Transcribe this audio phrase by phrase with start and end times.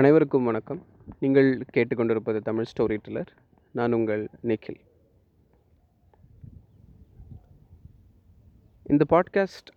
[0.00, 0.86] அனைவருக்கும் வணக்கம்.
[1.20, 3.32] நீங்கள் கேட்டுக்கொண்டிருப்பது தமிழ் ஸ்டோரி டெல்லர்.
[3.72, 4.80] நான் உங்கள் நிখিல்
[8.84, 9.70] இந்த பாட்காஸ்ட்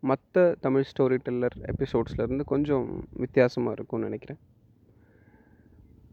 [0.00, 4.38] மற்ற தமிழ் ஸ்டோரி டெல்லர் எபிசோட்ஸ்லேருந்து கொஞ்சம் வித்தியாசமாக இருக்கும்னு நினைக்கிறேன்.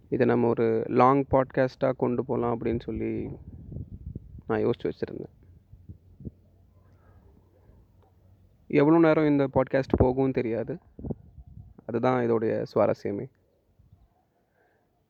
[0.09, 3.29] இதை நம்ம ஒரு லாங் பாட்காஸ்ட்டாக கொண்டு போகலாம் அப்படின்னு சொல்லி
[4.47, 5.35] நான் யோசித்து வச்சுருந்தேன்.
[8.67, 10.77] எவ்வளோ நேரம் இந்த பாட்காஸ்ட் போகும் தெரியாது.
[11.87, 13.25] அதுதான் இதோடைய சுவாரஸ்யமே.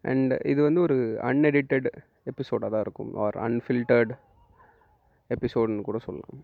[0.03, 0.97] அண்ட் இது வந்து ஒரு
[1.29, 1.87] அன்எடிட்டட்
[2.31, 3.11] எபிசோடாக தான் இருக்கும்.
[3.23, 4.13] ஆர் அன்ஃபில்டர்ட்
[5.35, 6.37] எபிசோடுன்னு கூட சொல்லலாம்.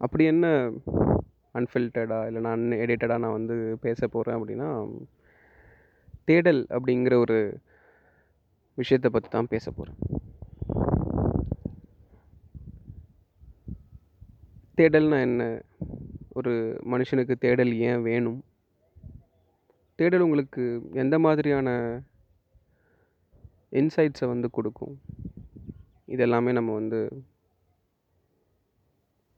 [0.00, 0.46] அப்படி என்ன
[1.58, 4.70] அன்ஃபில்டர்டாக இல்லைனா அன்எடிட்டடாக நான் வந்து பேச போகிறேன் அப்படின்னா
[6.28, 7.38] தேடல் அப்படிங்கிற ஒரு
[8.78, 10.00] விஷயத்தை பற்றி தான் பேச போகிறேன்
[14.78, 15.42] தேடல்னால் என்ன?
[16.34, 16.52] ஒரு
[16.90, 18.44] மனுஷனுக்கு தேடல் ஏன் வேணும்?
[19.94, 21.68] தேடல் உங்களுக்கு எந்த மாதிரியான
[23.70, 25.00] இன்சைட்ஸை வந்து கொடுக்கும்?
[26.08, 27.22] இதெல்லாமே நம்ம வந்து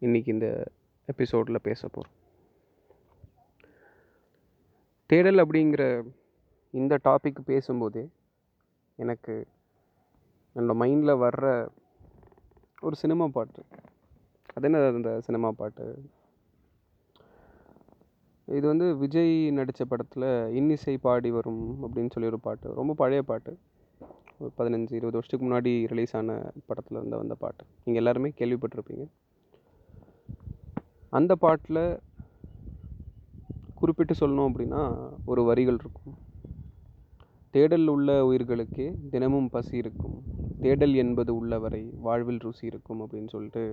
[0.00, 0.70] இன்றைக்கி இந்த
[1.06, 2.16] எபிசோடில் பேச போகிறோம்
[5.06, 6.06] தேடல் அப்படிங்கிற
[6.70, 8.08] இந்த டாபிக் பேசும்போதே
[8.96, 9.46] எனக்கு
[10.54, 11.68] என்னோடய மைண்டில் வர்ற
[12.80, 13.64] ஒரு சினிமா பாட்டு.
[14.54, 15.84] அது என்ன அந்த சினிமா பாட்டு?
[18.48, 20.26] இது வந்து விஜய் நடித்த படத்தில்
[20.58, 22.74] இன்னிசை பாடி வரும் அப்படின்னு சொல்லி ஒரு பாட்டு.
[22.74, 23.52] ரொம்ப பழைய பாட்டு.
[24.40, 26.32] ஒரு பதினஞ்சு இருபது வருஷத்துக்கு முன்னாடி ரிலீஸ் ஆன
[26.66, 27.64] படத்தில் இருந்த வந்த பாட்டு.
[27.84, 29.04] நீங்கள் எல்லாருமே கேள்விப்பட்டிருப்பீங்க.
[31.12, 31.82] அந்த பாட்டில்
[33.74, 34.82] குறிப்பிட்டு சொல்லணும் அப்படின்னா
[35.24, 36.16] ஒரு வரிகள் இருக்கும்.
[37.54, 40.16] தேடல் உள்ள உயிர்களுக்கே தினமும் பசி இருக்கும்.
[40.60, 43.64] தேடல் என்பது உள்ளவரை வாழ்வில் ருசி இருக்கும் அப்படின்னு சொல்லிட்டு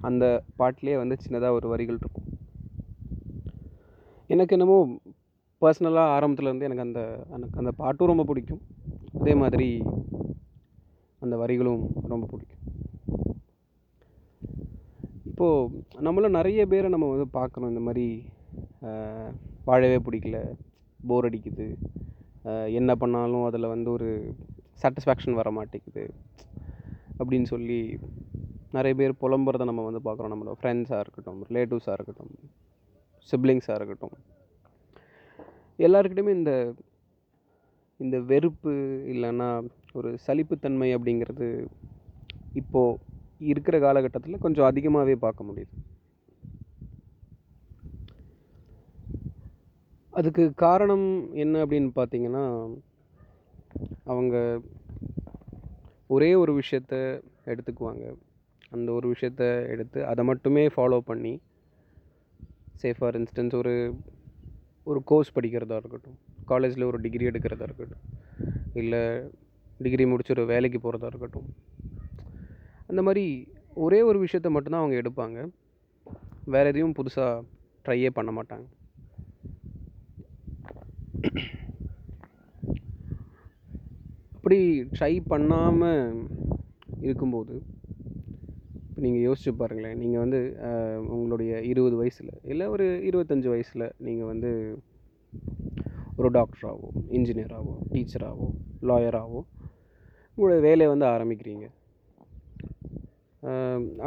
[0.00, 0.24] அந்த
[0.56, 2.27] பாட்டிலே வந்து சின்னதாக ஒரு வரிகள் இருக்கும்.
[4.34, 4.78] எனக்கு என்னமோ
[5.62, 7.00] பர்சனலாக ஆரம்பத்துலேருந்து எனக்கு அந்த
[7.36, 8.62] எனக்கு அந்த பாட்டும் ரொம்ப பிடிக்கும்.
[9.20, 9.68] அதே மாதிரி
[11.24, 11.82] அந்த வரிகளும்
[12.12, 12.64] ரொம்ப பிடிக்கும்.
[15.30, 18.06] இப்போது நம்மளும் நிறைய பேரை நம்ம வந்து பார்க்குறோம் இந்த மாதிரி
[19.68, 20.38] வாழவே பிடிக்கல
[21.00, 21.66] போர் அடிக்குது.
[22.78, 24.08] என்ன பண்ணாலும் அதில் வந்து ஒரு
[24.82, 26.04] சாட்டிஸ்ஃபேக்ஷன் வர மாட்டேங்குது.
[27.20, 27.80] அப்படின்னு சொல்லி
[28.76, 30.32] நிறைய பேர் புலம்புறதை நம்ம வந்து பார்க்குறோம்.
[30.34, 32.34] நம்மளோட ஃப்ரெண்ட்ஸாக இருக்கட்டும் ரிலேட்டிவ்ஸாக இருக்கட்டும்
[33.30, 34.16] சிப்ளிங்ஸாக இருக்கட்டும்.
[35.78, 36.52] எல்லாருக்கிட்டையுமே இந்த
[38.00, 38.72] இந்த வெறுப்பு
[39.12, 39.48] இல்லைன்னா
[39.92, 41.48] ஒரு சலிப்புத்தன்மை அப்படிங்கிறது
[42.52, 42.98] இப்போது
[43.40, 45.74] இருக்கிற காலகட்டத்தில் கொஞ்சம் அதிகமாகவே பார்க்க முடியுது.
[50.12, 52.44] அதுக்கு காரணம் என்ன அப்படின்னு பார்த்தீங்கன்னா
[54.04, 54.36] அவங்க
[56.08, 56.94] ஒரே ஒரு விஷயத்த
[57.44, 58.04] எடுத்துக்குவாங்க.
[58.70, 61.34] அந்த ஒரு விஷயத்த எடுத்து அதை மட்டுமே ஃபாலோ பண்ணி
[62.74, 63.74] சே ஃபார் இன்ஸ்டன்ஸ் ஒரு
[64.90, 66.18] ஒரு கோர்ஸ் படிக்கிறதா இருக்கட்டும்
[66.50, 68.04] காலேஜில் ஒரு டிகிரி எடுக்கிறதா இருக்கட்டும்
[68.80, 69.02] இல்லை
[69.84, 71.48] டிகிரி முடிச்சு ஒரு வேலைக்கு போகிறதா இருக்கட்டும்
[72.90, 73.24] அந்த மாதிரி
[73.84, 75.38] ஒரே ஒரு விஷயத்த மட்டும்தான் அவங்க எடுப்பாங்க.
[76.54, 77.44] வேறு எதையும் புதுசாக
[77.84, 78.66] ட்ரையே பண்ண மாட்டாங்க.
[84.36, 84.58] அப்படி
[84.96, 86.28] ட்ரை பண்ணாமல்
[87.08, 87.54] இருக்கும்போது
[88.98, 89.98] இப்போ நீங்கள் யோசிச்சு பாருங்களேன்.
[90.02, 90.38] நீங்கள் வந்து
[91.14, 94.50] உங்களுடைய இருபது வயசில் இல்லை ஒரு இருபத்தஞ்சி வயசில் நீங்கள் வந்து
[96.18, 98.48] ஒரு டாக்டராகவோ இன்ஜினியராகவோ டீச்சராகவோ
[98.90, 99.42] லாயராகவோ
[100.34, 101.66] உங்களுடைய வேலையை வந்து ஆரம்பிக்கிறீங்க.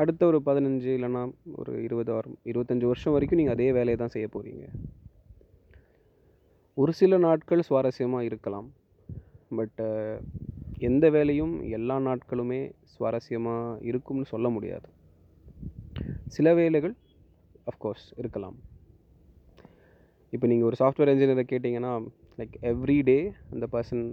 [0.02, 1.24] அடுத்த ஒரு பதினஞ்சு இல்லைன்னா
[1.62, 4.68] ஒரு இருபது வாரம் இருபத்தஞ்சி வருஷம் வரைக்கும் நீங்கள் அதே வேலையை தான் செய்ய போகிறீங்க
[6.84, 8.70] ஒரு சில நாட்கள் சுவாரஸ்யமாக இருக்கலாம்.
[9.60, 9.82] பட்
[10.90, 12.60] எந்த வேலையும் எல்லா நாட்களுமே
[12.94, 14.88] சுவாரஸ்யமாக இருக்கும்னு சொல்ல முடியாது.
[16.36, 16.96] சில வேலைகள்
[17.72, 18.58] அஃப்கோர்ஸ் இருக்கலாம்.
[20.34, 21.92] இப்போ நீங்கள் ஒரு சாஃப்ட்வேர் இன்ஜினியரை கேட்டிங்கன்னா
[22.40, 23.18] லைக் எவ்ரி டே
[23.54, 24.04] அந்த பர்சன்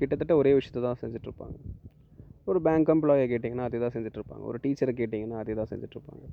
[0.00, 1.56] கிட்டத்தட்ட ஒரே விஷயத்த தான் செஞ்சிட்ருப்பாங்க.
[2.50, 4.42] ஒரு பேங்க் எம்ப்ளாயை கேட்டிங்கன்னா அதே தான் செஞ்சிட்ருப்பாங்க.
[4.50, 6.24] ஒரு டீச்சரை கேட்டிங்கன்னா அதே தான் செஞ்சிட்ருப்பாங்க.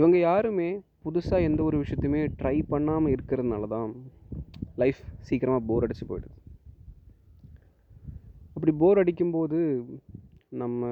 [0.00, 0.70] இவங்க யாருமே
[1.04, 3.90] புதுசாக எந்த ஒரு விஷயத்தையுமே ட்ரை பண்ணாமல் இருக்கிறதுனால தான்
[4.82, 6.36] லைஃப் சீக்கிரமாக போர் அடித்து போயிடுது.
[8.56, 9.58] அப்படி போர் அடிக்கும்போது
[10.62, 10.90] நம்ம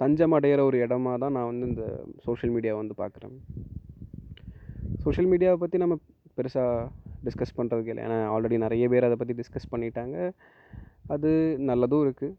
[0.00, 1.84] தஞ்சம் அடையிற ஒரு இடமா தான் நான் வந்து இந்த
[2.26, 3.36] சோஷியல் மீடியாவை வந்து பார்க்குறேன்.
[5.04, 5.96] சோஷியல் மீடியாவை பற்றி நம்ம
[6.38, 6.88] பெருசாக
[7.26, 8.04] டிஸ்கஸ் பண்ணுறதுக்கு இல்லை.
[8.06, 10.16] ஏன்னா ஆல்ரெடி நிறைய பேர் அதை பற்றி டிஸ்கஸ் பண்ணிட்டாங்க.
[11.14, 11.30] அது
[11.70, 12.38] நல்லதும் இருக்குது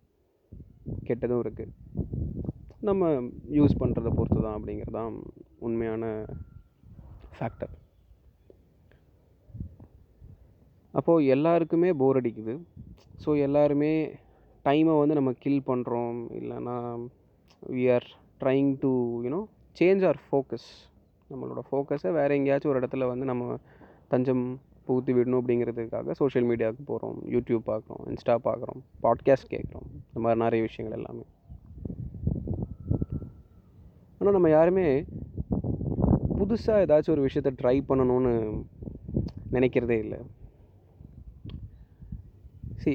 [1.07, 1.73] கெட்டதும் இருக்குது
[2.89, 3.11] நம்ம
[3.57, 5.13] யூஸ் பண்ணுறதை பொறுத்து தான் அப்படிங்கிறது தான்
[5.67, 6.03] உண்மையான
[7.37, 7.73] ஃபேக்டர்
[10.93, 12.53] அப்போது எல்லாருக்குமே போர் அடிக்குது.
[13.23, 13.93] ஸோ எல்லாருமே
[14.65, 16.75] டைமை வந்து நம்ம கில் பண்ணுறோம் இல்லைன்னா
[17.75, 18.07] we are
[18.41, 18.91] trying to
[19.25, 19.39] you know
[19.79, 20.67] change our focus
[21.29, 23.57] நம்மளோட ஃபோக்கஸை வேறு எங்கேயாச்சும் ஒரு இடத்துல வந்து நம்ம
[24.07, 24.43] தஞ்சம்
[24.87, 30.61] புகுத்தி விடணும் அப்படிங்கிறதுக்காக சோஷியல் மீடியாவுக்கு போகிறோம் யூடியூப் பார்க்குறோம் இன்ஸ்டா பார்க்குறோம் பாட்காஸ்ட் கேட்குறோம் இந்த மாதிரி நிறைய
[30.63, 31.25] விஷயங்கள் எல்லாமே.
[34.19, 34.85] ஆனால் நம்ம யாருமே
[36.39, 38.33] புதுசாக ஏதாச்சும் ஒரு விஷயத்த ட்ரை பண்ணணும்னு
[39.51, 40.19] நினைக்கிறதே இல்லை.
[42.83, 42.91] சி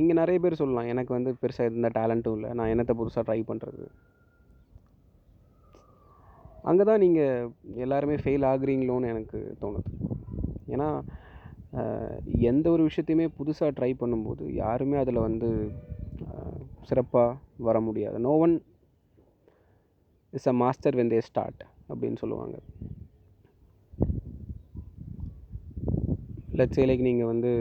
[0.00, 0.88] இங்கே நிறைய பேர் சொல்லலாம்.
[0.92, 2.50] எனக்கு வந்து பெருசாக எந்த டேலண்ட்டும் இல்லை.
[2.58, 3.84] நான் என்னத்தை புதுசாக ட்ரை பண்ணுறது
[6.70, 7.48] அங்கே தான் நீங்கள்
[7.84, 9.88] எல்லாருமே ஃபெயில் ஆகுறீங்களோன்னு எனக்கு தோணுது.
[10.74, 10.88] ஏன்னா
[12.50, 15.48] எந்த ஒரு விஷயத்தையுமே புதுசாக ட்ரை பண்ணும்போது யாருமே அதில் வந்து
[16.88, 17.38] சிறப்பாக
[17.68, 18.16] வர முடியாது.
[18.26, 18.54] No one
[20.32, 22.56] is a master when they start அப்படின்னு சொல்லுவாங்க.
[26.60, 27.52] லட்சியலைக்கு லைக் நீங்கள் வந்து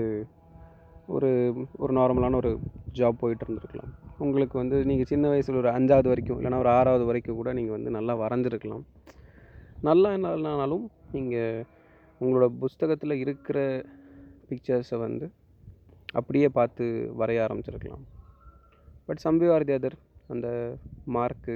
[1.08, 1.30] ஒரு
[1.84, 2.52] ஒரு நார்மலான ஒரு
[3.00, 3.92] ஜாப் போயிட்டு இருந்திருக்கலாம்.
[4.20, 7.92] உங்களுக்கு வந்து நீங்கள் சின்ன வயசில் ஒரு அஞ்சாவது வரைக்கும் இல்லைனா ஒரு ஆறாவது வரைக்கும் கூட நீங்கள் வந்து
[7.98, 8.84] நல்லா வரைஞ்சிருக்கலாம்.
[9.90, 11.66] நல்லா என்னனாலும் நீங்கள்
[12.22, 13.60] உங்களோட புஸ்தகத்தில் இருக்கிற
[14.50, 15.26] பிக்சர்ஸை வந்து
[16.20, 16.86] அப்படியே பார்த்து
[17.22, 18.04] வரைய ஆரம்பிச்சிருக்கலாம்.
[19.08, 19.98] But somebody or the other
[20.30, 20.48] அந்த
[21.16, 21.56] மார்க்கு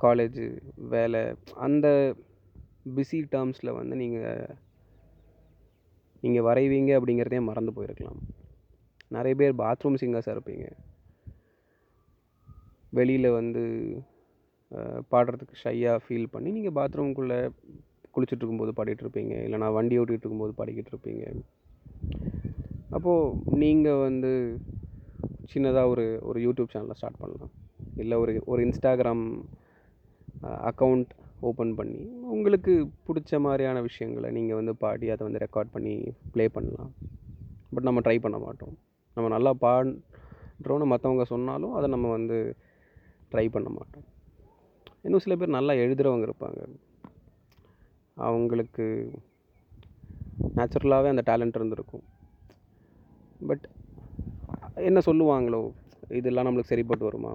[0.00, 0.46] காலேஜு
[0.94, 1.22] வேலை
[1.66, 1.86] அந்த
[2.96, 4.56] பிஸி டேர்ம்ஸில் வந்து நீங்கள்
[6.24, 8.20] நீங்கள் வரைவீங்க அப்படிங்கிறதே மறந்து போயிருக்கலாம்.
[9.16, 10.66] நிறைய பேர் பாத்ரூம் சிங்கர்ஸாக இருப்பீங்க.
[12.98, 13.62] வெளியில் வந்து
[15.12, 17.40] பாடுறதுக்கு ஷையாக ஃபீல் பண்ணி நீங்கள் பாத்ரூம்குள்ளே
[18.14, 19.34] குளிச்சுட்டு இருக்கும்போது பாடிட்டு இருப்பீங்க.
[19.46, 21.24] இல்லைனா வண்டி ஓட்டிகிட்டு இருக்கும்போது பாடிக்கிட்டு இருப்பீங்க.
[22.96, 24.32] அப்போது நீங்கள் வந்து
[25.52, 27.52] சின்னதாக ஒரு ஒரு யூடியூப் சேனலை ஸ்டார்ட் பண்ணலாம்.
[28.02, 29.24] இல்லை ஒரு ஒரு இன்ஸ்டாகிராம்
[30.70, 31.10] அக்கௌண்ட்
[31.48, 32.02] ஓப்பன் பண்ணி
[32.34, 32.72] உங்களுக்கு
[33.06, 35.94] பிடிச்ச மாதிரியான விஷயங்களை நீங்கள் வந்து பாடி அதை வந்து ரெக்கார்ட் பண்ணி
[36.34, 36.92] ப்ளே பண்ணலாம்.
[37.74, 38.74] பட் நம்ம ட்ரை பண்ண மாட்டோம்.
[39.16, 42.38] நம்ம நல்லா பாடுறோன்னு மற்றவங்க சொன்னாலும் அதை நம்ம வந்து
[43.32, 44.06] ட்ரை பண்ண மாட்டோம்.
[45.06, 46.60] இன்னும் சில பேர் நல்லா எழுதுகிறவங்க இருப்பாங்க.
[48.28, 48.84] அவங்களுக்கு
[50.58, 52.04] நேச்சுரலாகவே அந்த டேலண்ட் இருந்திருக்கும்.
[53.48, 53.64] பட்
[54.88, 55.62] என்ன சொல்லுவாங்களோ
[56.18, 57.32] இதெல்லாம் நம்மளுக்கு சரிப்பட்டு வருமா?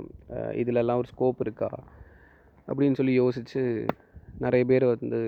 [0.61, 1.69] இதிலெல்லாம் ஒரு ஸ்கோப் இருக்கா?
[2.69, 3.61] அப்படின்னு சொல்லி யோசித்து
[4.45, 5.19] நிறைய பேர் வந்து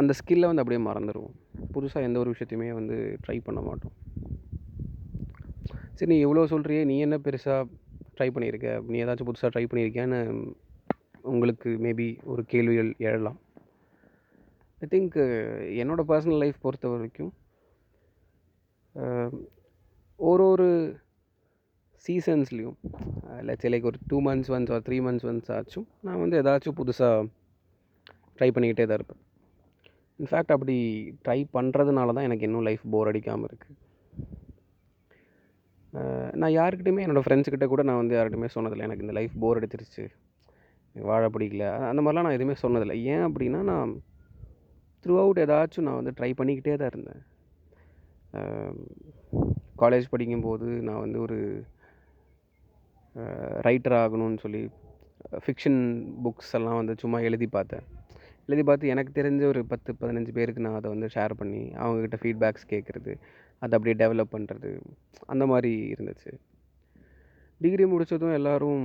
[0.00, 1.34] அந்த ஸ்கில்லை வந்து அப்படியே மறந்துடுவோம்
[1.74, 3.94] புதுசாக எந்த ஒரு விஷயத்தையுமே வந்து ட்ரை பண்ண மாட்டோம்.
[5.98, 7.62] சரி நீ எவ்வளோ சொல்கிறியே நீ என்ன பெருசாக
[8.16, 10.20] ட்ரை பண்ணியிருக்க நீ ஏதாச்சும் புதுசாக ட்ரை பண்ணியிருக்கியான்னு
[11.32, 13.38] உங்களுக்கு மேபி ஒரு கேள்விகள் எழலாம்.
[14.82, 15.18] ஐ திங்க்
[15.82, 17.32] என்னோடய பர்சனல் லைஃப் பொறுத்த வரைக்கும்
[20.20, 20.68] ஒரு ஒரு
[22.06, 22.76] சீசன்ஸ்லேயும்
[23.48, 27.26] லட்ச லைக் ஒரு two months once or three months once ஆச்சும் நான் வந்து ஏதாச்சும் புதுசாக
[28.38, 29.22] ட்ரை பண்ணிக்கிட்டே தான் இருப்பேன்.
[30.20, 30.76] இன்ஃபேக்ட் அப்படி
[31.24, 33.76] ட்ரை பண்ணுறதுனால தான் எனக்கு இன்னும் லைஃப் போர் அடிக்காமல் இருக்குது
[36.40, 38.86] நான் யாருக்கிட்டையுமே என்னோடய ஃப்ரெண்ட்ஸுக்கிட்ட கூட நான் வந்து யார்கிட்டையுமே சொன்னதில்லை.
[38.88, 40.04] எனக்கு இந்த லைஃப் போர் அடிச்சிருச்சு.
[40.94, 41.64] வாழ பிடிக்கல.
[41.90, 42.96] அந்த மாதிரிலாம் நான் எதுவுமே சொன்னதில்லை.
[43.12, 43.90] ஏன் அப்படின்னா நான்
[45.04, 47.22] த்ரூ அவுட் ஏதாச்சும் நான் வந்து ட்ரை பண்ணிக்கிட்டே தான் இருந்தேன்.
[49.82, 51.38] காலேஜ் படிக்கும்போது நான் வந்து ஒரு
[53.66, 54.62] ரைட்டர் ஆகணும்னு சொல்லி
[55.44, 55.80] ஃபிக்ஷன்
[56.24, 57.84] புக்ஸ் எல்லாம் வந்து சும்மா எழுதி பார்த்தேன்.
[58.46, 62.68] எழுதி பார்த்து எனக்கு தெரிஞ்ச ஒரு பத்து பதினஞ்சு பேருக்கு நான் அதை வந்து ஷேர் பண்ணி அவங்கக்கிட்ட ஃபீட்பேக்ஸ்
[62.72, 63.12] கேட்குறது
[63.62, 64.70] அதை அப்படியே டெவலப் பண்ணுறது
[65.32, 66.32] அந்த மாதிரி இருந்துச்சு.
[67.60, 68.84] டிகிரி முடித்ததும் எல்லோரும்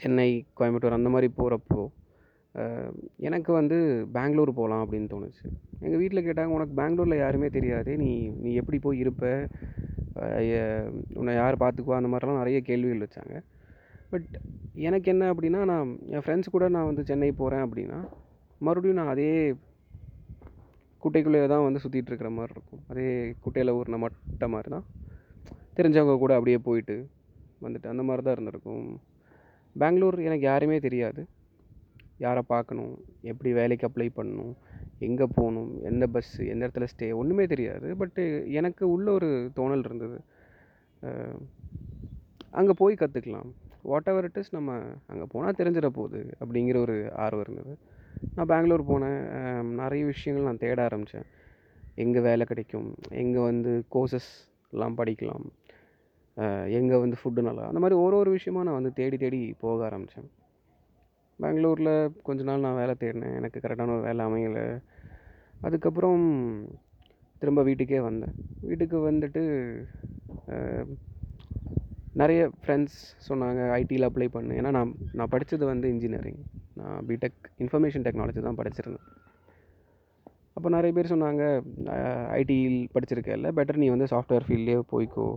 [0.00, 1.82] சென்னை கோயம்புத்தூர் அந்த மாதிரி போகிறப்போ
[3.28, 3.76] எனக்கு வந்து
[4.12, 5.44] பெங்களூர் போகலாம் அப்படின்னு தோணுச்சு.
[5.84, 8.10] எங்கள் வீட்டில் கேட்டாங்க உனக்கு பெங்களூரில் யாருமே தெரியாது நீ
[8.44, 9.24] நீ எப்படி போய் இருப்ப?
[11.20, 11.98] உன்னை யார் பார்த்துக்குவா?
[12.00, 13.34] அந்த மாதிரிலாம் நிறைய கேள்விகள் வச்சாங்க.
[14.12, 14.28] பட்
[14.88, 17.98] எனக்கு என்ன அப்படின்னா நான் என் ஃப்ரெண்ட்ஸ் கூட நான் வந்து சென்னை போகிறேன் அப்படின்னா
[18.66, 19.28] மறுபடியும் நான் அதே
[21.02, 22.82] குட்டைக்குள்ளேயே தான் வந்து சுற்றிட்டு இருக்கிற மாதிரி இருக்கும்.
[22.90, 23.06] அதே
[23.44, 24.86] குட்டையில் ஊறின மட்டை மாதிரி தான்.
[25.76, 26.96] தெரிஞ்சவங்க கூட அப்படியே போயிட்டு
[27.64, 28.84] வந்துட்டு அந்த மாதிரி தான் இருந்திருக்கும்.
[29.76, 31.22] பெங்களூர் எனக்கு யாருமே தெரியாது.
[32.24, 32.94] யாரை பார்க்கணும்?
[33.32, 34.54] எப்படி வேலைக்கு அப்ளை பண்ணணும்?
[35.08, 37.88] எங்கே போகணும் எந்த பஸ்ஸு எந்த இடத்துல ஸ்டே ஒன்றுமே தெரியாது.
[38.00, 38.22] பட்டு
[38.60, 39.28] எனக்கு உள்ள ஒரு
[39.58, 40.18] தோணல் இருந்தது.
[42.60, 43.50] அங்கே போய் கற்றுக்கலாம்
[43.90, 44.70] வாட் எவர் இட் இஸ் நம்ம
[45.12, 47.74] அங்கே போனால் தெரிஞ்சிட போகுது அப்படிங்கிற ஒரு ஆர்வம் இருந்தது.
[48.36, 49.20] நான் பெங்களூர் போனேன்.
[49.82, 51.28] நிறைய விஷயங்கள் நான் தேட ஆரம்பித்தேன்
[52.04, 52.90] எங்கே வேலை கிடைக்கும்
[53.22, 55.46] எங்கே வந்து கோர்சஸ்லாம் படிக்கலாம்
[56.78, 60.28] எங்கே வந்து ஃபுட்டு நல்லா அந்த மாதிரி ஒரு ஒரு விஷயமா நான் வந்து தேடி தேடி போக ஆரம்பித்தேன்
[61.38, 61.92] பெங்களூரில்
[62.26, 63.36] கொஞ்ச நாள் நான் வேலை தேடினேன்.
[63.38, 64.64] எனக்கு கரெக்டான ஒரு வேலை அமையலை.
[65.66, 66.22] அதுக்கப்புறம்
[67.42, 68.34] திரும்ப வீட்டுக்கே வந்தேன்.
[68.70, 69.42] வீட்டுக்கு வந்துட்டு
[72.20, 72.98] நிறைய ஃப்ரெண்ட்ஸ்
[73.28, 74.52] சொன்னாங்க ஐடியில் அப்ளை பண்ணு.
[74.60, 76.40] ஏன்னா நான் நான் படித்தது வந்து இன்ஜினியரிங்
[76.80, 79.06] நான் பிடெக் இன்ஃபர்மேஷன் டெக்னாலஜி தான் படிச்சிருந்தேன்.
[80.56, 81.42] அப்போ நிறைய பேர் சொன்னாங்க
[82.38, 85.28] ஐடியில் படிச்சிருக்கல பெட்டர் நீ வந்து சாஃப்ட்வேர் ஃபீல்ட்லேயே போய்க்கோ.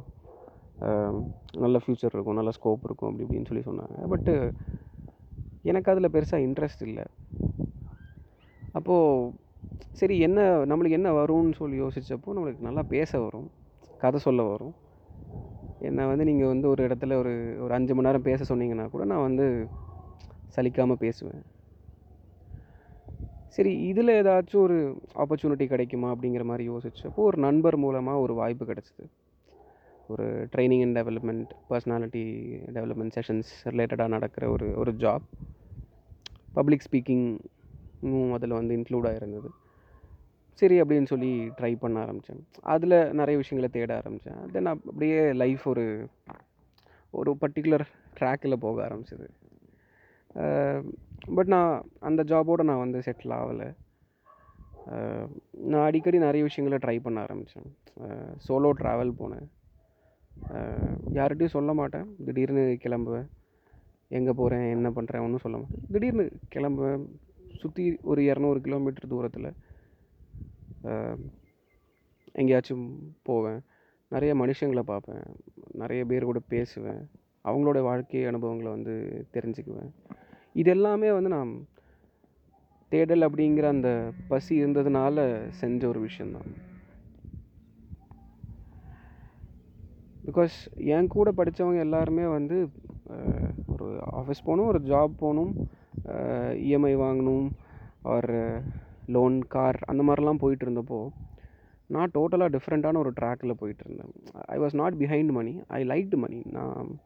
[1.63, 3.97] நல்ல ஃப்யூச்சர் இருக்கும் நல்ல ஸ்கோப் இருக்கும் அப்படி இப்படின்னு சொல்லி சொன்னாங்க.
[4.13, 4.33] பட்டு
[5.71, 7.05] எனக்கு அதில் பெருசாக இன்ட்ரெஸ்ட் இல்லை.
[8.79, 9.31] அப்போது
[9.91, 13.47] சரி என்ன நம்மளுக்கு என்ன வரும்னு சொல்லி யோசித்தப்போ நம்மளுக்கு நல்லா பேச வரும்
[14.03, 14.73] கதை சொல்ல வரும்.
[15.81, 19.25] என்னை வந்து நீங்கள் வந்து ஒரு இடத்துல ஒரு ஒரு அஞ்சு மணி நேரம் பேச சொன்னீங்கன்னா கூட நான்
[19.27, 19.45] வந்து
[20.55, 21.43] சலிக்காமல் பேசுவேன்.
[23.55, 24.77] சரி இதில் ஏதாச்சும் ஒரு
[25.23, 29.05] ஆப்பர்ச்சுனிட்டி கிடைக்குமா அப்படிங்கிற மாதிரி யோசித்தப்போ ஒரு நண்பர் மூலமாக ஒரு வாய்ப்பு கிடச்சிது.
[30.09, 32.23] ஒரு training and development personality
[32.77, 35.27] development sessions ரிலேட்டடாக நடக்கிற ஒரு ஒரு ஜாப்
[36.55, 39.49] பப்ளிக் ஸ்பீக்கிங்கும் அதில் வந்து இன்க்ளூட் ஆகிருந்தது
[40.60, 42.41] சரி அப்படின்னு சொல்லி ட்ரை பண்ண ஆரம்பித்தேன்
[42.74, 45.86] அதில் நிறைய விஷயங்களை தேட ஆரம்பித்தேன் தென் அப்படியே லைஃப் ஒரு
[47.19, 47.86] ஒரு பர்டிகுலர்
[48.17, 49.27] ட்ராக்கில் போக ஆரம்பிச்சது.
[51.38, 51.74] பட் நான்
[52.07, 53.67] அந்த ஜாபோடு நான் வந்து செட்டில் ஆகலை.
[55.72, 57.69] நான் அடிக்கடி நிறைய விஷயங்களை ட்ரை பண்ண ஆரம்பித்தேன்
[58.45, 59.45] சோலோ ட்ராவல் போனேன்.
[61.17, 62.07] யார்கிட்டையும் சொல்ல மாட்டேன்.
[62.25, 63.27] திடீர்னு கிளம்புவேன்.
[64.17, 65.86] எங்கே போகிறேன் என்ன பண்ணுறேன் ஒன்றும் சொல்ல மாட்டேன்.
[65.93, 67.03] திடீர்னு கிளம்புவேன்.
[67.62, 69.50] சுற்றி ஒரு இரநூறு கிலோமீட்டர் தூரத்தில்.
[72.31, 73.61] எங்கேயாச்சும் போவேன்.
[74.09, 75.23] நிறைய மனுஷங்களை பார்ப்பேன்.
[75.71, 77.09] நிறைய பேர் கூட பேசுவேன்.
[77.43, 79.91] அவங்களோட வாழ்க்கை அனுபவங்களை வந்து தெரிஞ்சுக்குவேன்.
[80.53, 81.67] இது எல்லாமே வந்து நான்
[82.89, 86.51] தேடல் அப்படிங்கிற அந்த பசி இருந்ததுனால செஞ்ச ஒரு விஷயந்தான்.
[90.25, 92.69] பிகாஸ் என் கூட படித்தவங்க எல்லாருமே வந்து
[93.67, 95.69] ஒரு ஆஃபீஸ் போகணும் ஒரு ஜாப் போகணும்
[96.67, 97.49] இஎம்ஐ வாங்கணும்
[98.01, 98.35] ஆர்
[99.05, 101.07] லோன் கார் அந்த மாதிரிலாம் போயிட்டு இருந்தப்போ
[101.88, 104.13] நான் டோட்டலாக டிஃப்ரெண்ட்டான ஒரு ட்ராக்கில் போயிட்டு இருந்தேன்
[104.45, 107.00] I was not behind money I liked money நான்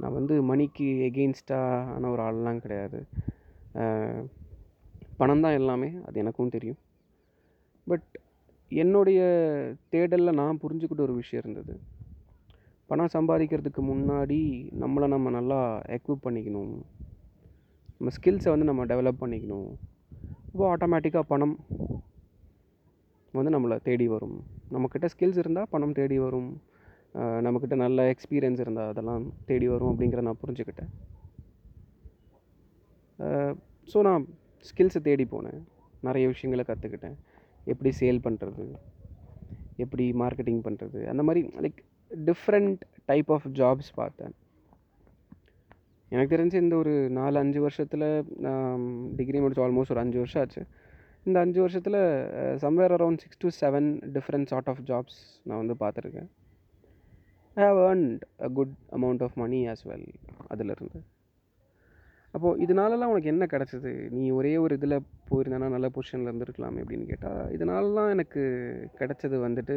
[0.00, 2.98] நான் வந்து மணிக்கு எகெயின்ஸ்டான ஒரு ஆள்லாம் கிடையாது.
[5.16, 6.78] பணம் தான் எல்லாமே அது எனக்கும் தெரியும்.
[7.86, 8.08] பட்
[8.68, 9.20] என்னுடைய
[9.92, 11.80] தேடலில் நான் புரிஞ்சுக்கிட்ட ஒரு விஷயம் இருந்தது.
[12.86, 16.74] பணம் சம்பாதிக்கிறதுக்கு முன்னாடி நம்மளை நம்ம நல்லா எக்யூப் பண்ணிக்கணும்.
[17.98, 19.70] நம்ம ஸ்கில்ஸை வந்து நம்ம டெவலப் பண்ணிக்கணும்.
[20.56, 21.52] அப்போ ஆட்டோமேட்டிக்காக பணம்
[23.38, 24.36] வந்து நம்மளை தேடி வரும்.
[24.74, 26.48] நம்மக்கிட்ட ஸ்கில்ஸ் இருந்தால் பணம் தேடி வரும்.
[27.46, 30.90] நம்மக்கிட்ட நல்ல எக்ஸ்பீரியன்ஸ் இருந்தால் அதெல்லாம் தேடி வரும் அப்படிங்கிற நான் புரிஞ்சுக்கிட்டேன்.
[33.92, 34.24] ஸோ நான்
[34.68, 35.60] ஸ்கில்ஸை தேடி போனேன்.
[36.08, 37.18] நிறைய விஷயங்களை கற்றுக்கிட்டேன்
[37.72, 38.66] எப்படி சேல் பண்ணுறது
[39.84, 41.80] எப்படி மார்க்கெட்டிங் பண்ணுறது அந்த மாதிரி like
[42.30, 42.82] different
[43.12, 44.36] type of jobs பார்த்தேன்.
[46.14, 48.08] எனக்கு தெரிஞ்சு இந்த ஒரு நாலு அஞ்சு வருஷத்தில்
[49.18, 50.62] டிகிரி முடிச்சு ஆல்மோஸ்ட் ஒரு அஞ்சு வருஷம் ஆச்சு.
[51.28, 52.00] இந்த அஞ்சு வருஷத்தில்
[52.64, 56.28] somewhere around six to seven different sort of jobs நான் வந்து பார்த்துருக்கேன்.
[57.56, 60.08] I have earned a good amount of money as well
[60.54, 61.00] அதிலிருந்து.
[62.34, 63.92] அப்போது இதனாலலாம் உனக்கு என்ன கிடச்சிது?
[64.16, 68.42] நீ ஒரே ஒரு இதில் போயிருந்தேன்னா நல்ல பொசிஷனில் இருந்துருக்கலாமே அப்படின்னு கேட்டால் இதனாலலாம் எனக்கு
[68.98, 69.76] கிடச்சது வந்துட்டு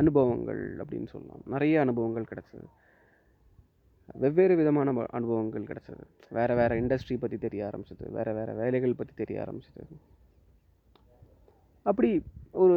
[0.00, 1.42] அனுபவங்கள் அப்படின்னு சொல்லலாம்.
[1.54, 2.66] நிறைய அனுபவங்கள் கிடச்சிது.
[4.22, 6.04] வெவ்வேறு விதமான அனுபவங்கள் கிடச்சிது.
[6.36, 8.04] வேறு வேறு இண்டஸ்ட்ரி பற்றி தெரிய ஆரம்பிச்சது.
[8.16, 9.82] வேறு வேறு வேலைகள் பற்றி தெரிய ஆரம்பிச்சது.
[11.86, 12.10] அப்படி
[12.62, 12.76] ஒரு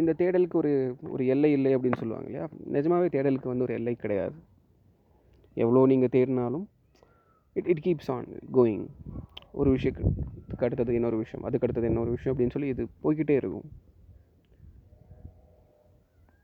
[0.00, 0.72] இந்த தேடலுக்கு ஒரு
[1.14, 2.46] ஒரு எல்லை இல்லை அப்படின்னு சொல்லுவாங்க இல்லையா?
[2.76, 4.36] நிஜமாகவே தேடலுக்கு வந்து ஒரு எல்லை கிடையாது.
[5.56, 6.66] எவ்வளோ நீங்கள் தேடினாலும்
[7.56, 8.86] it it keeps on going
[9.60, 13.68] ஒரு விஷயத்துக்கு அடுத்தது இன்னொரு விஷயம் அதுக்கு அடுத்தது இன்னொரு விஷயம் அப்படின்னு சொல்லி இது போய்கிட்டே இருக்கும்.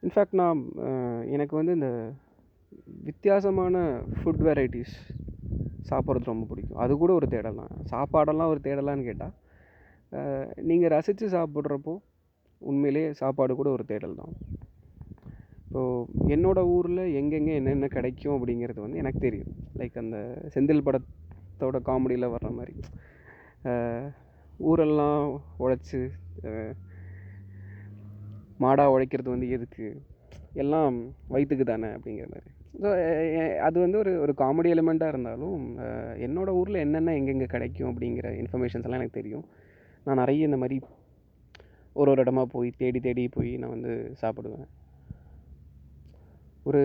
[0.03, 0.61] இன்ஃபேக்ட் நான்
[1.35, 1.91] எனக்கு வந்து இந்த
[3.09, 3.77] வித்தியாசமான
[4.19, 4.95] ஃபுட் வெரைட்டிஸ்
[5.91, 6.81] சாப்பிட்றது ரொம்ப பிடிக்கும்.
[6.85, 7.75] அது கூட ஒரு தேடல் தான்.
[7.93, 9.35] சாப்பாடெல்லாம் ஒரு தேடலான்னு கேட்டால்
[10.69, 11.95] நீங்கள் ரசித்து சாப்பிட்றப்போ
[12.71, 14.35] உண்மையிலே சாப்பாடு கூட ஒரு தேடல் தான்.
[15.67, 19.53] இப்போது என்னோடய ஊரில் எங்கெங்கே என்னென்ன கிடைக்கும் அப்படிங்கிறது வந்து எனக்கு தெரியும்.
[19.79, 20.19] லைக் அந்த
[20.55, 22.75] செந்தில் படத்தோட காமெடியில் வர்ற மாதிரி.
[24.71, 25.23] ஊரெல்லாம்
[25.65, 26.01] உழைச்சி
[28.65, 29.89] மாடாக உழைக்கிறது வந்து எதுக்கு?
[30.63, 30.95] எல்லாம்
[31.33, 32.51] வயிற்றுக்கு தானே அப்படிங்கிற மாதிரி.
[32.83, 37.47] ஸோ eh, eh, அது வந்து ஒரு ஒரு காமெடி எலிமெண்ட்டாக இருந்தாலும் eh, என்னோடய ஊரில் என்னென்ன எங்கெங்கே
[37.47, 39.45] கிடைக்கும் அப்படிங்கிற இன்ஃபர்மேஷன்ஸ் எல்லாம் எனக்கு தெரியும்.
[40.04, 40.76] நான் நிறைய இந்த மாதிரி
[41.92, 43.92] ஒரு ஒரு இடமா போய் தேடி தேடி போய் நான் வந்து
[44.23, 44.68] சாப்பிடுவேன்.
[46.62, 46.83] ஒரு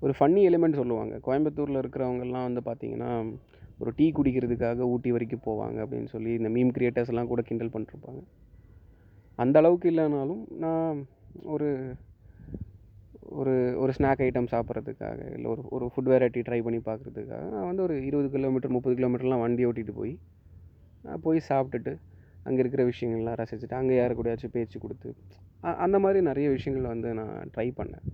[0.00, 1.14] ஒரு ஃபன்னி எலிமெண்ட் சொல்லுவாங்க.
[1.26, 3.10] கோயம்புத்தூரில் இருக்கிறவங்கெல்லாம் வந்து பார்த்திங்கன்னா
[3.78, 8.22] ஒரு டீ குடிக்கிறதுக்காக ஊட்டி வரைக்கும் போவாங்க அப்படின்னு சொல்லி இந்த மீம் கிரியேட்டர்ஸ்லாம் கூட கிண்டல் பண்ணிருப்பாங்க
[9.38, 10.98] அந்த அளவுக்கு இல்லைனாலும் நான்
[11.44, 11.68] ஒரு
[13.40, 17.82] ஒரு ஒரு ஸ்நாக் ஐட்டம் சாப்பிட்றதுக்காக இல்லை ஒரு ஒரு ஃபுட் வெரைட்டி ட்ரை பண்ணி பார்க்குறதுக்காக நான் வந்து
[17.82, 20.18] ஒரு இருபது கிலோமீட்டர் முப்பது கிலோமீட்டர்லாம் வண்டி ஓட்டிகிட்டு போய்
[21.20, 21.94] போய் சாப்பிட்டுட்டு
[22.42, 25.10] அங்கே இருக்கிற விஷயங்கள்லாம் ரசிச்சுட்டு அங்கே யாரு கூடயாச்சும் பேச்சு கொடுத்து
[25.60, 28.06] அந்த மாதிரி நிறைய விஷயங்கள் வந்து நான் ட்ரை பண்ணேன்.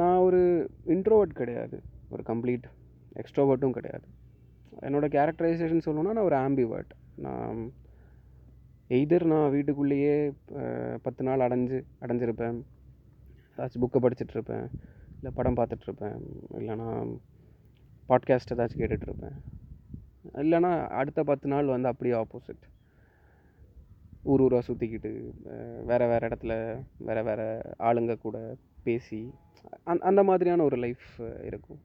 [0.00, 0.40] நான் ஒரு
[0.86, 1.76] இன்ட்ரோவர்ட் கிடையாது
[2.08, 2.66] ஒரு கம்ப்ளீட்
[3.20, 4.06] எக்ஸ்ட்ரோவர்ட்டும் கிடையாது.
[4.86, 6.92] என்னோடய கேரக்டரைசேஷன் சொல்லணுன்னா நான் ஒரு ஆம்பிவர்ட்
[7.26, 7.60] நான்
[8.90, 10.32] எய்தர் நான் வீட்டுக்குள்ளேயே
[11.02, 12.62] பத்து நாள் அடைஞ்சு அடைஞ்சிருப்பேன்.
[13.56, 14.68] ஏதாச்சும் புக்கை படிச்சுட்ருப்பேன்
[15.14, 16.16] இல்லை படம் பார்த்துட்ருப்பேன்
[16.52, 17.18] இல்லைனா
[18.08, 19.36] பாட்காஸ்ட் ஏதாச்சும் கேட்டுட்ருப்பேன்
[20.32, 22.66] இல்லைனா அடுத்த பத்து நாள் வந்து அப்படியே ஆப்போசிட்
[24.22, 25.32] ஊர் ஊராக சுற்றிக்கிட்டு
[25.84, 29.34] வேறு வேறு இடத்துல வேறு வேறு ஆளுங்க கூட பேசி
[29.84, 31.08] அந் அந்த மாதிரியான ஒரு லைஃப்
[31.44, 31.80] இருக்கும்.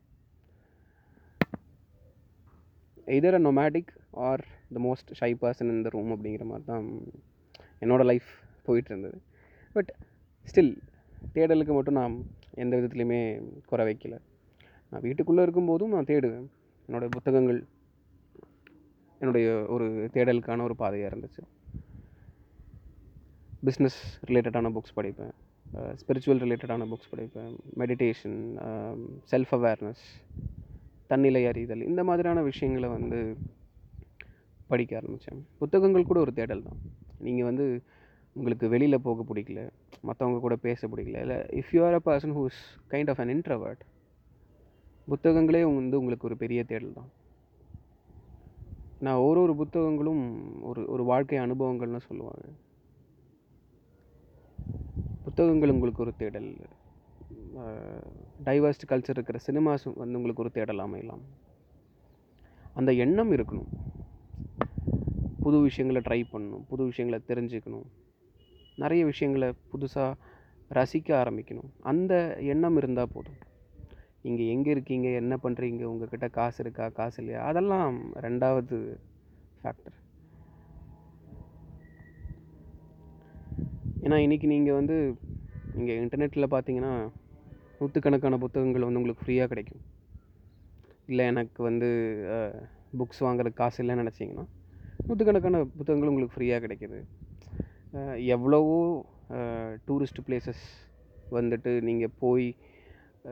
[3.05, 6.85] Either a nomadic or the most shy person இந்த ரூம் அப்படிங்கிற மாதிரி தான்
[7.81, 8.29] என்னோடய லைஃப்
[8.63, 9.17] போயிட்டு இருந்தது
[9.73, 9.91] பட்
[10.51, 10.73] ஸ்டில்
[11.35, 12.15] தேடலுக்கு மட்டும் நான்
[12.63, 13.21] எந்த விதத்துலையுமே
[13.65, 14.15] குறை வைக்கல.
[14.89, 16.45] நான் வீட்டுக்குள்ளே இருக்கும்போதும் நான் தேடுவேன்.
[16.87, 17.59] என்னோடய புத்தகங்கள்
[19.19, 21.43] என்னுடைய ஒரு தேடலுக்கான ஒரு பாதையாக இருந்துச்சு.
[23.65, 25.33] பிஸ்னஸ் ரிலேட்டடான புக்ஸ் படிப்பேன்.
[26.01, 27.53] ஸ்பிரிச்சுவல் ரிலேட்டடான புக்ஸ் படிப்பேன்.
[27.81, 28.39] மெடிடேஷன்
[29.31, 30.03] செல்ஃப் அவேர்னஸ்
[31.07, 33.19] தன்னிலை அறிதல் இந்த மாதிரியான விஷயங்களை வந்து
[34.69, 36.79] படிக்க ஆரம்பித்தேன் புத்தகங்கள் கூட ஒரு தேடல் தான்.
[37.21, 37.65] நீங்கள் வந்து
[38.35, 39.61] உங்களுக்கு வெளியில் போக பிடிக்கல
[40.03, 42.59] மற்றவங்க கூட பேச பிடிக்கல இல்லை if you are a person who's
[42.93, 43.83] kind of an introvert
[45.07, 47.09] புத்தகங்களே வந்து உங்களுக்கு ஒரு பெரிய தேடல் தான்.
[49.01, 50.23] நான் ஒரு ஒரு புத்தகங்களும்
[50.69, 52.45] ஒரு ஒரு வாழ்க்கை அனுபவங்கள்னு சொல்லுவாங்க.
[55.25, 56.49] புத்தகங்கள் உங்களுக்கு ஒரு தேடல்.
[58.39, 61.23] டைவர்ஸ்ட் கல்ச்சர் இருக்கிற சினிமாஸ் வந்து உங்களுக்கு ஒரு தேடல் அமையலாம்.
[62.75, 63.69] அந்த எண்ணம் இருக்கணும்.
[65.45, 67.87] புது விஷயங்களை ட்ரை பண்ணணும் புது விஷயங்களை தெரிஞ்சுக்கணும்.
[68.83, 70.13] நிறைய விஷயங்களை புதுசாக
[70.77, 71.69] ரசிக்க ஆரம்பிக்கணும்.
[71.91, 72.13] அந்த
[72.53, 73.41] எண்ணம் இருந்தால் போதும்.
[74.25, 77.41] நீங்கள் எங்கே இருக்கீங்க என்ன பண்ணுறீங்க உங்கள்கிட்ட காசு இருக்கா காசு இல்லையா?
[77.49, 78.77] அதெல்லாம் ரெண்டாவது
[79.61, 79.97] ஃபேக்டர்
[84.05, 84.95] ஏன்னா இன்றைக்கி நீங்கள் வந்து
[85.77, 86.93] நீங்கள் இன்டர்நெட்டில் பார்த்தீங்கன்னா
[87.77, 89.83] நூற்றுக்கணக்கான புத்தகங்கள் வந்து உங்களுக்கு ஃப்ரீயாக கிடைக்கும்.
[91.11, 91.89] இல்லை எனக்கு வந்து
[92.99, 94.45] புக்ஸ் வாங்குறதுக்கு காசு இல்லைன்னு நினச்சிங்கன்னா
[95.07, 96.99] நூற்றுக்கணக்கான புத்தகங்கள் உங்களுக்கு ஃப்ரீயாக கிடைக்கிது.
[98.35, 98.77] எவ்வளவோ
[99.87, 100.63] டூரிஸ்ட் பிளேசஸ்
[101.37, 102.47] வந்துட்டு நீங்கள் போய்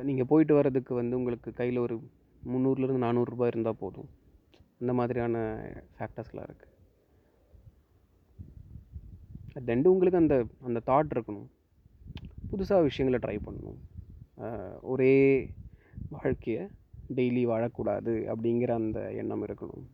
[0.09, 1.95] நீங்கள் போயிட்டு வர்றதுக்கு வந்து உங்களுக்கு கையில் ஒரு
[2.51, 4.09] முந்நூறுலேருந்து நானூறுரூபா இருந்தால் போதும்.
[4.81, 5.35] அந்த மாதிரியான
[5.97, 6.71] ஃபேக்டர்ஸ்லாம் இருக்குது
[9.69, 10.35] தெண்டு உங்களுக்கு அந்த
[10.67, 11.49] அந்த தாட் இருக்கணும்.
[12.51, 13.81] புதுசாக விஷயங்களை ட்ரை பண்ணணும்.
[14.93, 15.15] ஒரே
[16.15, 16.63] வாழ்க்கையை
[17.17, 19.85] டெய்லி வாழக்கூடாது அப்படிங்கிற அந்த எண்ணம் இருக்கணும்.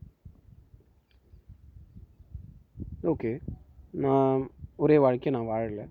[3.04, 3.32] ஓகே.
[4.06, 4.40] நான்
[4.84, 5.86] ஒரே வாழ்க்கையை நான் வாழலை.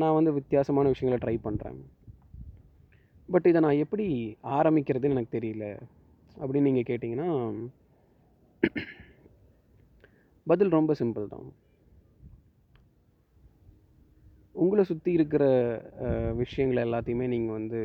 [0.00, 1.78] நான் வந்து வித்தியாசமான விஷயங்களை ட்ரை பண்ணுறேன்
[3.32, 4.06] பட் இதை நான் எப்படி
[4.56, 5.66] ஆரம்பிக்கிறதுன்னு எனக்கு தெரியல.
[6.40, 7.28] அப்படின்னு நீங்கள் கேட்டிங்கன்னா
[10.46, 11.46] பதில் ரொம்ப சிம்பிள் தான்.
[14.52, 15.44] உங்களை சுற்றி இருக்கிற
[16.42, 17.80] விஷயங்களை எல்லாத்தையுமே நீங்கள் வந்து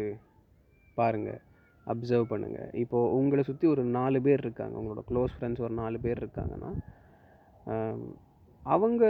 [0.99, 1.41] பாருங்கள்
[1.87, 4.75] அப்சர்வ் பண்ணுங்கள் இப்போது உங்களை சுற்றி ஒரு நாலு பேர் இருக்காங்க.
[4.81, 6.71] உங்களோட க்ளோஸ் ஃப்ரெண்ட்ஸ் ஒரு நாலு பேர் இருக்காங்கன்னா
[8.75, 9.03] அவங்க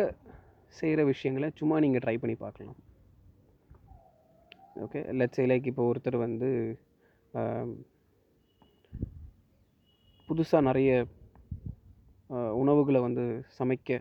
[0.79, 2.79] செய்கிற விஷயங்களை சும்மா நீங்கள் ட்ரை பண்ணி பார்க்கலாம்.
[4.85, 6.49] ஓகே லெட்ஸ் லைக் இப்போ ஒருத்தர் வந்து
[10.27, 10.89] புதுசாக நிறைய
[12.61, 13.23] உணவுகளை வந்து
[13.57, 13.99] சமைக்க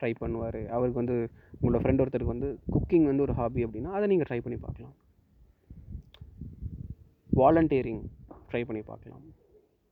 [0.00, 0.60] ட்ரை பண்ணுவார்.
[0.74, 1.16] அவருக்கு வந்து
[1.60, 4.96] உங்களோட ஃப்ரெண்ட் ஒருத்தருக்கு வந்து குக்கிங் வந்து ஒரு ஹாபி அப்படின்னா அதை நீங்கள் ட்ரை பண்ணி பார்க்கலாம்.
[7.40, 8.04] வாலண்டியரிங்
[8.50, 9.24] ட்ரை பண்ணி பார்க்கலாம்.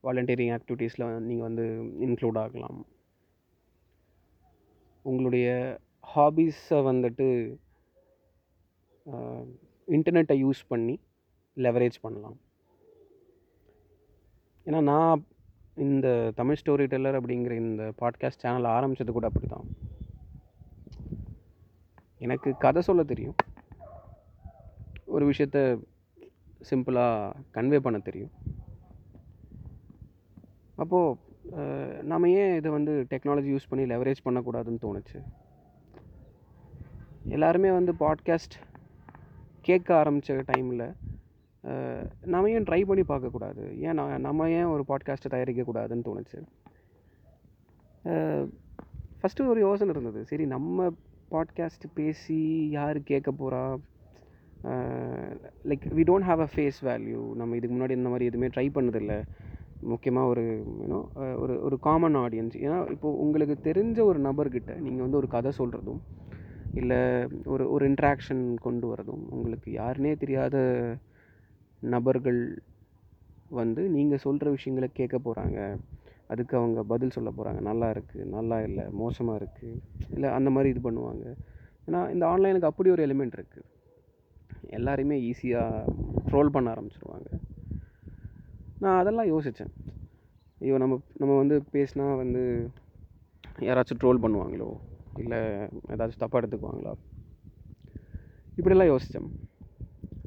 [0.07, 1.65] வாலண்டியரிங் ஆக்டிவிட்டீஸில் நீங்கள் வந்து
[2.07, 2.79] இன்க்ளூட் ஆகலாம்.
[5.03, 5.49] உங்களுடைய
[6.15, 7.27] ஹாபீஸை வந்துட்டு
[9.95, 10.95] இன்டர்நெட்டை யூஸ் பண்ணி
[11.57, 12.37] லெவரேஜ் பண்ணலாம்.
[14.65, 15.23] ஏன்னா நான்
[15.85, 19.67] இந்த தமிழ் ஸ்டோரி டெல்லர் அப்படிங்கிற இந்த பாட்காஸ்ட் சேனல் ஆரம்பித்தது கூட அப்படி தான்
[22.25, 23.35] எனக்கு கதை சொல்ல தெரியும்.
[25.05, 25.57] ஒரு விஷயத்த
[26.69, 28.31] சிம்பிளாக கன்வே பண்ண தெரியும்.
[30.75, 31.17] அப்போது
[32.03, 35.19] நாம் ஏன் இதை வந்து டெக்னாலஜி யூஸ் பண்ணி லெவரேஜ் பண்ணக்கூடாதுன்னு தோணுச்சு?
[37.27, 38.55] எல்லாருமே வந்து பாட்காஸ்ட்
[39.61, 40.85] கேட்க ஆரம்பித்த டைமில்
[42.25, 43.79] நம்ம ஏன் ட்ரை பண்ணி பார்க்கக்கூடாது?
[43.79, 46.39] ஏன் நான் நம்ம ஏன் ஒரு பாட்காஸ்ட்டை தயாரிக்கக்கூடாதுன்னு தோணுச்சு?
[49.19, 50.25] ஃபஸ்ட்டு ஒரு யோசனை இருந்தது.
[50.25, 50.89] சரி நம்ம
[51.31, 53.63] பாட்காஸ்ட் பேசி யார் கேட்க போகிறா
[55.63, 59.23] like we don't have a face value நம்ம இதுக்கு முன்னாடி இந்த மாதிரி எதுவுமே ட்ரை பண்ணதில்லை.
[59.81, 60.43] முக்கியமாக ஒரு
[60.81, 60.99] யூனோ
[61.35, 66.01] ஒரு ஒரு காமன் ஆடியன்ஸ் ஏன்னா இப்போது உங்களுக்கு தெரிஞ்ச ஒரு நபர்கிட்ட நீங்கள் வந்து ஒரு கதை சொல்கிறதும்
[66.73, 66.99] இல்லை
[67.45, 70.57] ஒரு ஒரு இன்ட்ராக்ஷன் கொண்டு வரதும் உங்களுக்கு யாருனே தெரியாத
[71.83, 72.41] நபர்கள்
[73.51, 75.59] வந்து நீங்கள் சொல்கிற விஷயங்களை கேட்க போகிறாங்க
[76.27, 79.79] அதுக்கு அவங்க பதில் சொல்ல போகிறாங்க நல்லா இருக்குது நல்லா இல்லை மோசமாக இருக்குது
[80.15, 81.25] இல்லை அந்த மாதிரி இது பண்ணுவாங்க.
[81.87, 83.67] ஏன்னா இந்த ஆன்லைனுக்கு அப்படி ஒரு எலிமெண்ட் இருக்குது
[84.69, 85.93] எல்லாரையுமே ஈஸியாக
[86.29, 87.29] ட்ரோல் பண்ண ஆரம்பிச்சிருவாங்க.
[88.79, 89.71] நான் அதெல்லாம் யோசித்தேன்
[90.61, 92.69] ஐயோ நம்ம நம்ம வந்து பேசினா வந்து
[93.59, 94.69] யாராச்சும் ட்ரோல் பண்ணுவாங்களோ?
[95.17, 95.37] இல்லை
[95.93, 96.93] ஏதாச்சும் தப்பாக எடுத்துக்குவாங்களா?
[98.57, 99.29] இப்படிலாம் யோசித்தேன்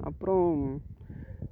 [0.01, 0.81] அப்புறம்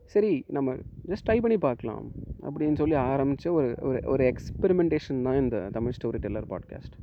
[0.04, 0.74] சரி நம்ம
[1.06, 2.04] ஜஸ்ட் ட்ரை பண்ணி பார்க்கலாம்
[2.42, 6.96] அப்படின்னு சொல்லி ஆரம்பித்த ஒரு ஒரு ஒரு எக்ஸ்பெரிமெண்டேஷன் தான் இந்த Tamil story teller podcast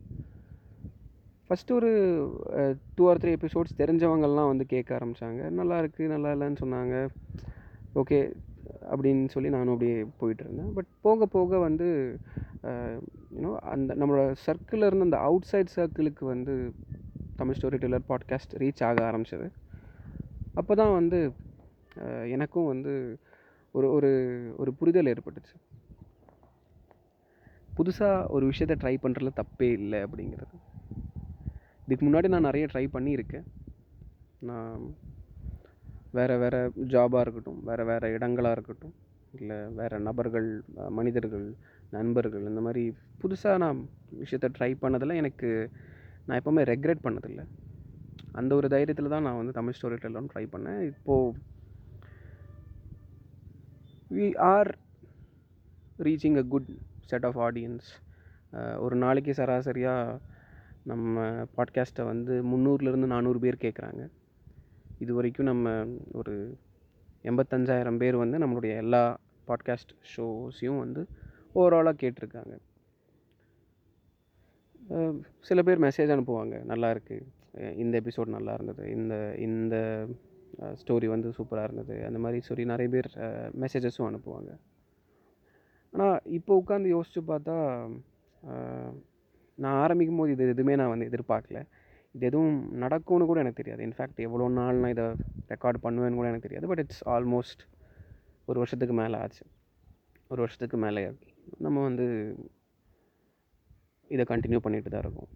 [1.47, 1.91] first ஒரு
[2.95, 6.95] டூ ஆர் த்ரீ எபிசோட்ஸ் தெரிஞ்சவங்கள்லாம் வந்து கேட்க ஆரம்பித்தாங்க நல்லா இருக்குது நல்லா இல்லைன்னு சொன்னாங்க.
[7.95, 8.33] ஓகே
[8.91, 11.87] அப்படின்னு சொல்லி நானும் அப்படியே போயிட்டு இருந்தேன் பட் போக போக வந்து
[13.35, 16.53] யூனோ அந்த நம்மளோட சர்க்கிளில் இருந்து அந்த அவுட் சைட் சர்க்கிளுக்கு வந்து
[17.35, 19.47] Tamil story teller podcast reach ஆக ஆரம்பிச்சது.
[20.53, 21.19] அப்போ தான் வந்து
[22.29, 22.93] எனக்கும் வந்து
[23.71, 24.11] ஒரு ஒரு
[24.57, 25.55] ஒரு புரிதல் ஏற்பட்டுச்சு.
[27.77, 30.55] புதுசாக ஒரு விஷயத்த ட்ரை பண்ணுறதுல தப்பே இல்லை அப்படிங்கிறது.
[31.85, 33.47] இதுக்கு முன்னாடி நான் நிறைய ட்ரை பண்ணியிருக்கேன்.
[34.39, 34.95] நான்
[36.11, 38.93] வேறு வேறு ஜாபாக இருக்கட்டும் வேறு வேறு இடங்களாக இருக்கட்டும்
[39.31, 41.55] இல்லை வேறு நபர்கள் மனிதர்கள்
[41.89, 43.89] நண்பர்கள் இந்த மாதிரி புதுசாக நான்
[44.19, 45.69] விஷயத்த ட்ரை பண்ணதில் எனக்கு
[46.25, 47.45] நான் எப்போவுமே ரெக்ரெட் பண்ணதில்லை.
[48.31, 50.81] அந்த ஒரு தைரியத்தில் தான் நான் வந்து தமிழ் ஸ்டோரி டெல்லாம் ட்ரை பண்ணேன்.
[50.81, 51.37] இப்போது
[54.11, 54.77] we are
[55.97, 56.69] reaching a good
[57.05, 57.87] set of audience
[58.77, 60.19] ஒரு நாளைக்கு சராசரியாக
[60.83, 61.23] நம்ம
[61.57, 64.09] பாட்காஸ்ட்டை வந்து முந்நூறுலேருந்து நானூறு பேர் கேட்குறாங்க
[65.03, 65.73] இது வரைக்கும் நம்ம
[66.19, 66.35] ஒரு
[67.29, 69.01] எண்பத்தஞ்சாயிரம் பேர் வந்து நம்மளுடைய எல்லா
[69.47, 71.01] பாட்காஸ்ட் ஷோஸையும் வந்து
[71.55, 72.55] ஓவராலாக கேட்டிருக்காங்க.
[75.47, 78.83] சில பேர் மெசேஜ் அனுப்புவாங்க நல்லா இருக்குது இந்த எபிசோட் நல்லா இருந்தது.
[78.97, 79.13] இந்த
[79.47, 79.75] இந்த
[80.81, 81.95] ஸ்டோரி வந்து சூப்பராக இருந்தது.
[82.05, 83.09] அந்த மாதிரி சொல்லி நிறைய பேர்
[83.63, 84.51] மெசேஜஸும் அனுப்புவாங்க.
[85.93, 87.57] ஆனால் இப்போ உட்காந்து யோசித்து பார்த்தா
[89.57, 91.59] நான் ஆரம்பிக்கும் போது இது எதுவுமே நான் வந்து எதிர்பார்க்கல.
[92.11, 93.81] இது எதுவும் நடக்கும்னு கூட எனக்கு தெரியாது.
[93.87, 95.05] இன்ஃபேக்ட் எவ்வளோ நாள் நான் இதை
[95.53, 96.67] ரெக்கார்ட் பண்ணுவேன்னு கூட எனக்கு தெரியாது.
[96.67, 97.63] பட் இட்ஸ் ஆல்மோஸ்ட்
[98.45, 99.45] ஒரு வருஷத்துக்கு மேலே ஆச்சு.
[100.27, 101.03] ஒரு வருஷத்துக்கு மேலே
[101.57, 102.05] நம்ம வந்து
[104.07, 105.31] இதை கண்டினியூ பண்ணிட்டு தான் இருக்கோம்.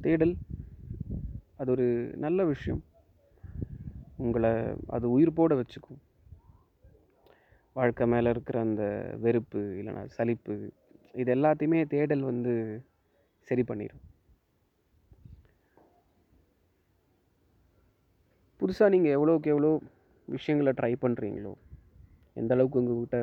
[0.00, 0.34] தேடல்
[1.56, 1.86] அது ஒரு
[2.24, 2.82] நல்ல விஷயம்.
[4.16, 4.50] உங்களை
[4.86, 6.00] அது உயிர்ப்போட வச்சுக்கும்.
[7.72, 8.84] வாழ்க்கை மேலே இருக்கிற அந்த
[9.20, 10.56] வெறுப்பு இல்லைனா சலிப்பு
[11.20, 12.52] இது எல்லாத்தையுமே தேடல் வந்து
[13.48, 14.02] சரி பண்ணிடும்
[18.60, 19.70] புதுசாக நீங்கள் எவ்வளோக்கு எவ்வளோ
[20.28, 21.52] விஷயங்களை ட்ரை பண்ணுறீங்களோ
[22.40, 23.18] எந்த அளவுக்கு உங்கள்கிட்ட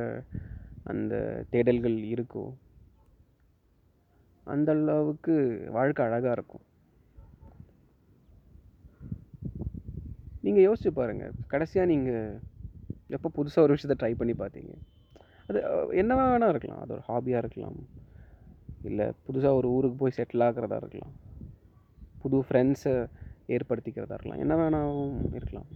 [0.91, 1.13] அந்த
[1.53, 2.43] தேடல்கள் இருக்கோ
[4.53, 5.33] அந்த அளவுக்கு
[5.77, 6.63] வாழ்க்கை அழகாக இருக்கும்.
[10.45, 12.39] நீங்கள் யோசிச்சு பாருங்கள் கடைசியாக நீங்கள்
[13.17, 14.73] எப்போ புதுசாக ஒரு விஷயத்தை ட்ரை பண்ணி பார்த்தீங்க?
[15.51, 15.61] அது
[15.97, 16.81] என்ன வேணால் இருக்கலாம்.
[16.81, 17.79] அது ஒரு ஹாபியாக இருக்கலாம்.
[18.83, 21.13] இல்லை புதுசாக ஒரு ஊருக்கு போய் செட்டில் ஆகிறதா இருக்கலாம்.
[22.21, 22.95] புது ஃப்ரெண்ட்ஸை
[23.47, 24.39] ஏற்படுத்திக்கிறதா இருக்கலாம்.
[24.39, 25.69] என்ன வேணாலும் இருக்கலாம்.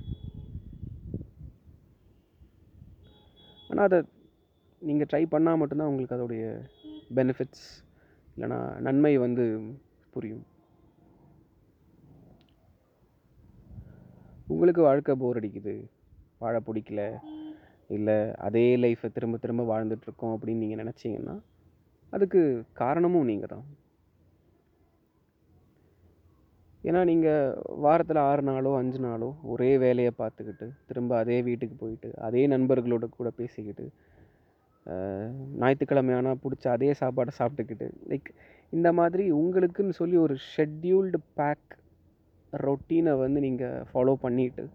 [3.70, 4.00] ஆனால் அதை
[4.80, 6.46] நீங்கள் ட்ரை பண்ணால் மட்டும்தான் உங்களுக்கு அதோடைய
[7.16, 7.68] பெனிஃபிட்ஸ்
[8.36, 9.46] இல்லைனா நன்மை வந்து
[10.12, 10.46] புரியும்.
[14.48, 15.76] உங்களுக்கு வாழ்க்கை போர் அடிக்குது.
[16.38, 17.04] வாழ பிடிக்கல.
[17.90, 18.18] இல்லை
[18.48, 21.36] அதே லைஃப்பை திரும்ப திரும்ப வாழ்ந்துட்டுருக்கோம் அப்படின்னு நீங்கள் நினச்சிங்கன்னா
[22.14, 22.42] அதுக்கு
[22.82, 23.66] காரணமும் நீங்கள் தான்.
[26.84, 27.54] ஏன்னா நீங்கள்
[27.86, 33.30] வாரத்தில் ஆறு நாளோ அஞ்சு நாளோ ஒரே வேலையை பார்த்துக்கிட்டு திரும்ப அதே வீட்டுக்கு போயிட்டு அதே நண்பர்களோட கூட
[33.40, 33.86] பேசிக்கிட்டு
[35.62, 38.30] ஞாயிற்றுக்கிழமை ஆனால் பிடிச்ச அதே சாப்பாடை சாப்பிட்டுக்கிட்டு லைக்
[38.74, 41.74] இந்த மாதிரி உங்களுக்குன்னு சொல்லி ஒரு ஷெட்யூல்டு பேக்
[42.54, 44.66] ரொட்டீனை வந்து நீங்கள் ஃபாலோ பண்ணிவிட்டு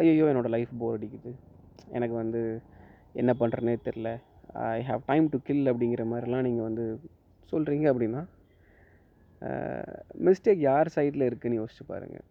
[0.00, 1.30] ஐயோ என்னோடய லைஃப் போர் அடிக்குது.
[1.92, 2.42] எனக்கு வந்து
[3.12, 4.08] என்ன பண்ணுறனே தெரில.
[4.72, 6.84] I have time to kill அப்படிங்கிற மாதிரிலாம் நீங்கள் வந்து
[7.52, 8.22] சொல்கிறீங்க அப்படின்னா
[10.26, 12.26] மிஸ்டேக் யார் சைடில் இருக்குதுன்னு யோசிச்சு பாருங்கள்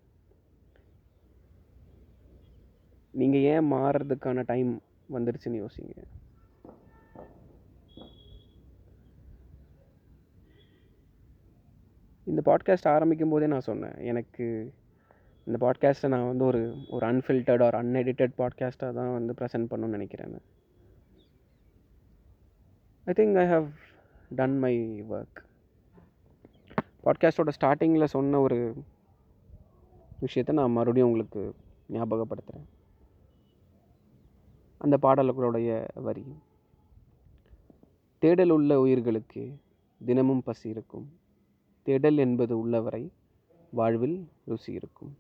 [3.21, 4.71] நீங்கள் ஏன் மாறுறதுக்கான டைம்
[5.15, 5.95] வந்துடுச்சுன்னு யோசிங்க.
[12.31, 14.47] இந்த பாட்காஸ்ட் ஆரம்பிக்கும் போதே நான் சொன்னேன் எனக்கு
[15.49, 16.59] இந்த பாட்காஸ்ட்டை நான் வந்து ஒரு
[16.89, 20.35] ஒரு அன்ஃபில்டர்ட் ஆர் அன்எடிட்டட் பாட்காஸ்ட்டாக தான் வந்து ப்ரெசென்ட் பண்ணணும்னு நினைக்கிறேன்
[23.07, 23.67] I think I have
[24.29, 25.39] done my work
[27.03, 28.59] பாட்காஸ்ட்டோட ஸ்டார்டிங்கில் சொன்ன ஒரு
[30.19, 31.55] விஷயத்தை நான் மறுபடியும் உங்களுக்கு
[31.89, 32.67] ஞாபகப்படுத்துகிறேன்
[34.77, 36.25] அந்த பாடல்களுடைய வரி
[38.21, 39.43] தேடல் உள்ள உயிர்களுக்கு
[40.05, 41.07] தினமும் பசி இருக்கும்.
[41.83, 43.11] தேடல் என்பது உள்ளவரை
[43.71, 45.11] வாழ்வில் ருசி இருக்கும்.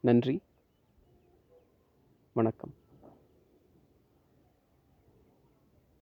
[0.00, 0.40] நன்றி.
[2.32, 2.74] வணக்கம்.